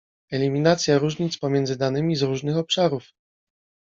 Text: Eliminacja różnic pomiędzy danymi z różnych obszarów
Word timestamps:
Eliminacja 0.31 0.97
różnic 0.99 1.37
pomiędzy 1.37 1.77
danymi 1.77 2.15
z 2.15 2.21
różnych 2.21 2.57
obszarów 2.57 3.13